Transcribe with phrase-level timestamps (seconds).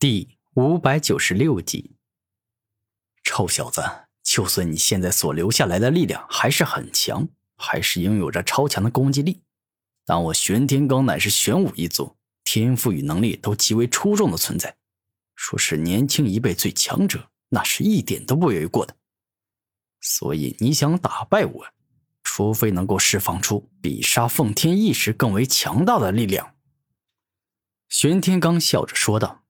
[0.00, 1.96] 第五百九十六集，
[3.24, 3.82] 臭小子，
[4.22, 7.26] 就算你现在所留下来的力量还是很强，
[7.56, 9.42] 还是拥有着超强的攻击力，
[10.04, 14.76] 但我玄天罡乃是玄武一族，天赋与能力都极为出众的存在，
[15.34, 18.94] 说是年轻一辈最强者，那是一点都不为过的。
[20.00, 21.66] 所以你想打败我，
[22.22, 26.54] 除非能够释放出比杀奉天意识更为强大的力量。
[27.88, 29.42] 玄天罡笑着说道。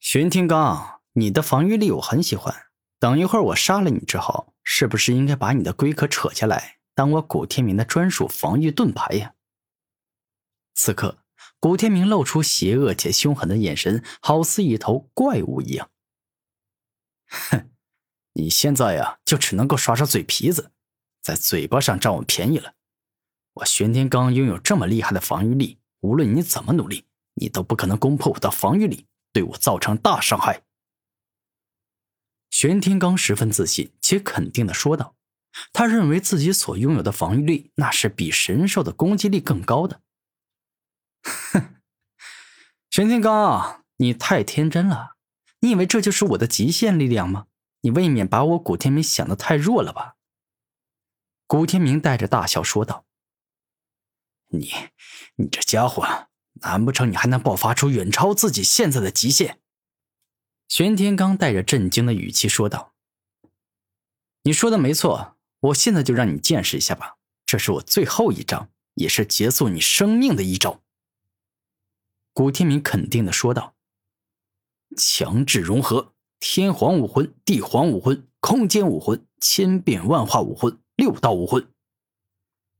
[0.00, 2.68] 玄天罡，你的防御力我很喜欢。
[2.98, 9.34] 等一会儿我杀了你之后，是不是应该把你的龟壳扯下来，当我古天明的专属防御盾牌呀？
[10.74, 11.18] 此刻，
[11.60, 15.90] 古天明露出邪恶且凶狠的眼神，好似一头怪物一样。
[17.28, 17.70] 哼，
[18.32, 20.72] 你现在呀，就只能够耍耍嘴皮子，
[21.20, 22.72] 在嘴巴上占我便宜了。
[23.52, 29.06] 我玄天罡拥有这么厉害的防御力，无论你怎么努力，你都不可能攻破我的防御力。
[29.32, 30.64] 对我造成大伤害。
[32.50, 35.14] 玄天罡十分自信且肯定的说道
[35.72, 40.02] ：“他认为自己所拥有的防御力，那是比神兽的攻击力更高的。”
[41.22, 41.76] 哼，
[42.90, 45.16] 玄天罡，你太天真了！
[45.60, 47.46] 你以为这就是我的极限力量吗？
[47.82, 50.16] 你未免把我古天明想的太弱了吧？”
[51.46, 53.06] 古天明带着大笑说道
[54.48, 54.72] ：“你，
[55.36, 56.28] 你这家伙！”
[56.62, 59.60] 难不成你还能爆发出远超自己现在的极限？
[60.68, 62.94] 玄天罡带着震惊的语气说道
[64.44, 67.16] ：“你说的没错，我现在就让你见识一下吧。
[67.44, 70.82] 这是我最后一招，也是结束你生命的一招。”
[72.32, 73.74] 古天明肯定的说道
[74.96, 81.68] ：“强制融合天皇武魂、地皇武魂、空间武魂、千变万化武魂、六道武魂。”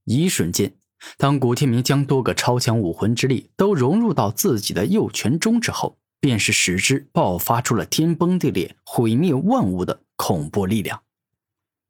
[0.05, 0.80] 一瞬间。
[1.17, 11.03] 当古天明将多个超强武魂之力都融入到自己的右拳中之后，便是使之爆发出了天崩地裂、毁灭万物的恐怖力量。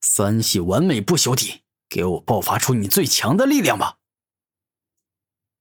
[0.00, 3.96] 三系完美不朽体，给我爆发出你最强的力量吧！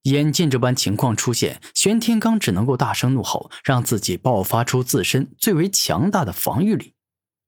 [0.03, 6.93] 眼见这般情况出现，玄天罡只能够大声怒吼，让自己爆发出自身最为强大的防御力。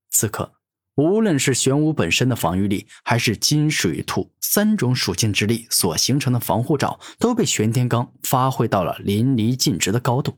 [0.10, 0.61] 此刻。
[0.96, 10.38] 无论是玄武本身的防御力，还是金水土三种属性之力所形成的防护罩，都被玄天罡发挥到了淋漓尽致的高度。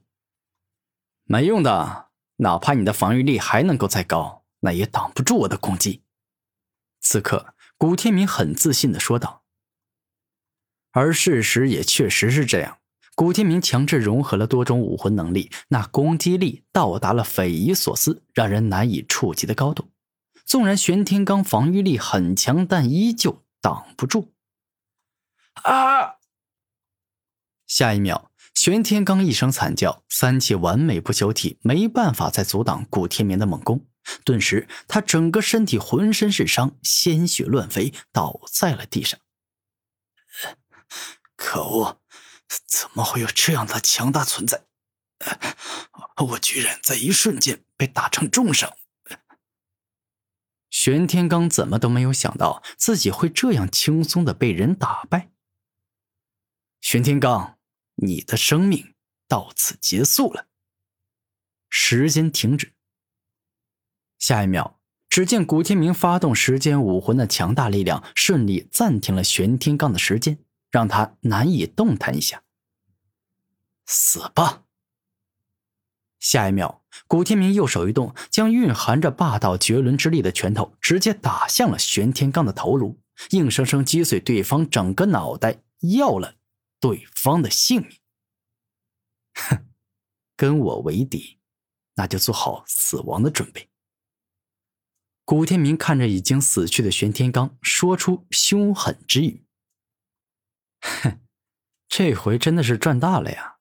[1.25, 6.03] 没用的，哪怕你的防御力还能够再高，那也挡不住我的攻击。
[7.01, 9.43] 此刻，古天明很自信的说道。
[10.91, 12.77] 而事实也确实是这样，
[13.15, 19.89] 古天明强制融合了多种武魂能力，那攻击力到达了匪夷所思、让人难以触及的高度。
[20.45, 24.33] 纵然玄天罡防御力很强，但依旧挡不住。
[25.63, 26.15] 啊！
[27.67, 33.87] 下一秒，玄天罡一声惨叫，三气完美不朽体没办法再阻挡古天明的猛攻，
[34.23, 39.19] 顿时他整个身体浑身是伤，鲜血乱飞，倒在了地上。
[41.35, 42.01] 可恶！
[42.67, 44.65] 怎么会有这样的强大存在？
[46.17, 48.71] 我居然在一瞬间被打成重伤！
[50.83, 55.31] 玄天罡怎么都没有想到自己会这样轻松的被人打败。
[56.81, 57.53] 玄天罡，
[57.95, 58.93] 你的生命
[59.25, 60.47] 到此结束了。
[61.69, 62.73] 时间停止。
[64.19, 70.37] 下一秒，只见古天明发动时间武魂的强大力量，顺利暂停了玄天罡的时间，
[70.69, 72.43] 让他难以动弹一下。
[73.85, 74.62] 死吧！
[76.23, 82.97] 下一秒，古天明右手一动，将蕴含着霸道绝伦之力的拳头直接打向了玄天罡的头颅，
[83.31, 86.35] 硬生生击碎对方整个脑袋，要了
[86.79, 87.97] 对方的性命。
[89.33, 89.65] 哼，
[90.37, 91.39] 跟我为敌，
[91.95, 93.67] 那就做好死亡的准备。
[95.25, 99.45] 古天明看着已经死去的玄天罡，说出凶狠之语
[100.79, 101.19] ：“哼，
[101.89, 103.57] 这回真的是赚大了呀！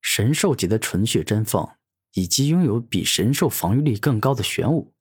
[0.00, 1.68] 神兽级的纯血真凤。”
[2.14, 4.92] 以及拥有比神兽防御力更高的玄武，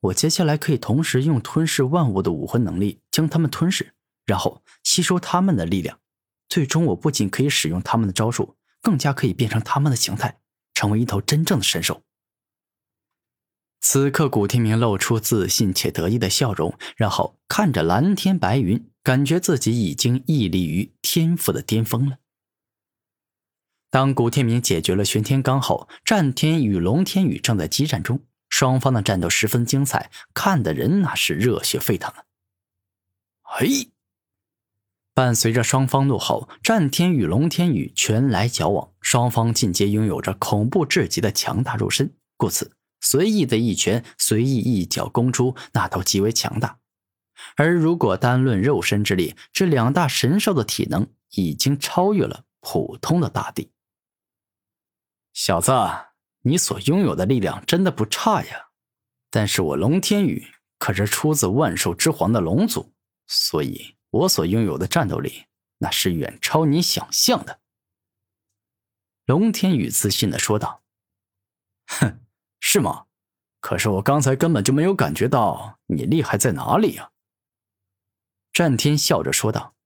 [0.00, 3.94] 我接下来可以同时用吞噬万物的武魂能力将他们吞噬，
[4.24, 5.98] 然后吸收他们的力量。
[6.48, 10.38] 最终，我不仅可以使用他们的招数，更加可以变成他们的形态，
[10.72, 12.02] 成为一头真正的神兽。
[13.80, 22.18] 此刻，古天明露出自信且得意的笑容，然后看着蓝天白云，感觉自己已经屹立于天赋的巅峰了。
[23.90, 28.20] 当古天明解决了玄天罡后，战天与龙天宇正在激战中，
[28.50, 32.24] 双方的战斗十分精彩，看的人那是热血沸腾啊！
[33.42, 33.88] 嘿，
[35.14, 46.78] 伴随着双方怒吼，战天与龙天宇拳来脚往，双方尽皆拥有着恐怖至极的强大肉身，故此随意的一拳、随意一脚攻出，那都极为强大。
[47.56, 53.70] 而如果单论肉身之力，这两大神兽的体能已经超越了普通的大帝。
[55.40, 55.70] 小子，
[56.40, 58.70] 你所拥有的力量真的不差呀，
[59.30, 60.44] 但是我龙天宇
[60.80, 62.92] 可是出自万兽之皇的龙族，
[63.28, 63.96] 所以。
[64.10, 65.44] 我所拥有的战斗力，
[65.76, 67.60] 那是远超你想象的。”
[69.26, 70.82] 龙天宇自信的说道。
[71.86, 72.20] “哼，
[72.58, 73.06] 是吗？
[73.60, 77.12] 可是我刚才根本就没有感觉到你厉害在哪里呀。”
[78.52, 79.76] 战天笑着说道。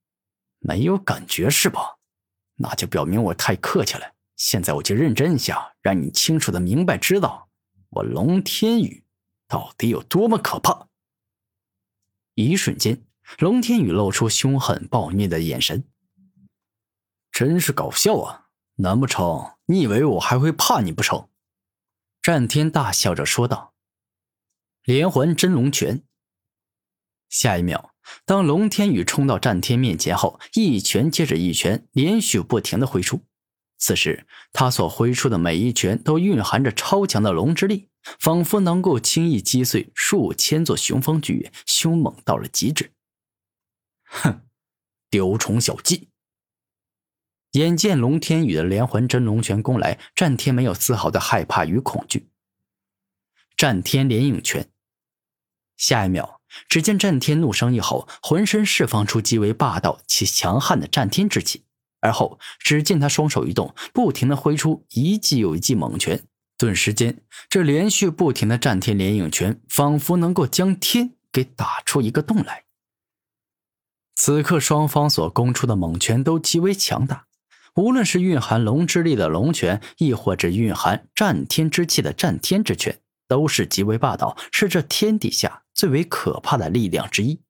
[0.60, 1.98] “没有感觉是吧？
[2.54, 4.13] 那就表明我太客气了。
[4.44, 7.48] 现在我就认真一下，让你清楚的明白知道，
[7.88, 9.02] 我龙天宇
[9.48, 10.90] 到底有多么可怕。”
[12.36, 13.06] 一瞬间。
[13.38, 15.84] 龙天宇露出凶狠暴虐的眼神，
[17.32, 18.48] 真是搞笑啊！
[18.74, 21.30] 难不成你以为我还会怕你不成？
[22.20, 23.72] 战天大笑着说道
[24.84, 26.02] ：“连环真龙拳。”
[27.30, 27.94] 下一秒，
[28.26, 33.22] 当龙天宇冲到战天面前后，一拳接着一拳，连续不停的挥出。
[33.84, 42.92] 此时，他所挥出的每一拳都蕴含着超强的龙之力，仿佛能够轻易击碎数千座雄风巨岳，凶猛到了极致。
[44.04, 44.40] 哼，
[45.10, 46.08] 丢虫小技！
[47.50, 52.30] 眼见龙天宇的连环真龙拳攻来，战天没有丝毫的害怕与恐惧。
[53.54, 54.70] 战天连影拳，
[55.76, 56.40] 下一秒，
[56.70, 61.66] 只见战天怒声一吼，浑身释放出极为霸道且强悍的战天之气。
[62.04, 66.22] 而后，只见他双手一动，不停的挥出一记又一记猛拳，
[66.58, 72.64] 顿时间，这连续不停的战天连影拳，仿佛能够将天给打出一个洞来。
[74.14, 77.26] 此刻，双方所攻出的猛拳都极为强大，
[77.76, 87.40] 无论是蕴含龙之力的龙拳，亦或者蕴含战天之气的战天之拳，都是极为霸道，是这天底下最为可怕的力量之一。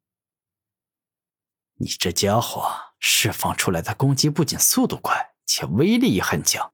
[1.77, 6.73] 你这家伙释放出来的攻击不仅速度快，且威力也很强，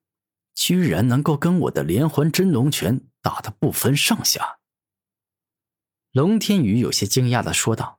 [0.54, 4.60] 居然能够跟我的连环真龙拳打得不分上下。
[6.12, 7.98] 龙天宇有些惊讶的说道。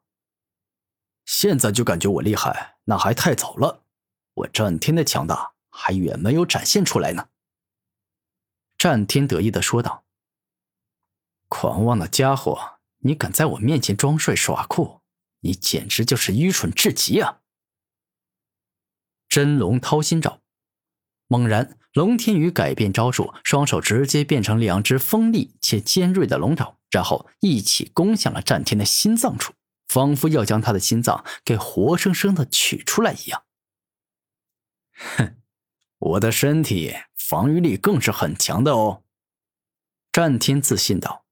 [1.26, 3.84] 现在就感觉我厉害，那还太早了。
[4.34, 7.28] 我战天的强大还远没有展现出来呢。”
[8.80, 10.06] 战天得意的说道。
[11.50, 15.02] “狂妄的家伙，你敢在我面前装帅耍酷，
[15.42, 17.40] 你简直就是愚蠢至极啊！”
[19.32, 20.42] 真龙掏心爪，
[21.28, 29.54] 猛然，龙天宇改变招数，双手直接变成两只锋利且尖锐的龙爪，然后一起攻向了战天的心脏处。
[29.88, 33.44] 仿佛要将他的心脏给活生生的取出来一样。
[34.94, 35.38] 哼，
[35.98, 39.04] 我的身体防御力更是很强的哦。
[40.12, 41.26] 战天自信道。